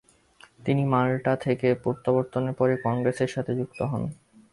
তিনি 0.65 0.83
মাল্টা 0.85 1.33
থেকে 1.35 1.67
প্রত্যাবর্তনের 1.83 2.53
পরই 2.53 2.77
কংগ্রেসের 2.83 3.29
সাথে 3.29 3.51
যুক্ত 3.55 3.79
হন। 3.81 4.03